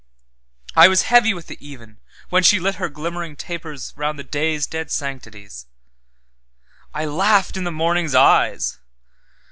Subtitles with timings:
[0.75, 1.99] I was heavy with the even,
[2.31, 8.79] When she lit her glimmering tapersRound the day's dead sanctities.I laughed in the morning's eyes.